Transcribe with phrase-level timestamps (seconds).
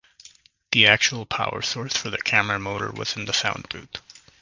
[0.71, 3.97] The actual power source for the camera motor was in the sound booth.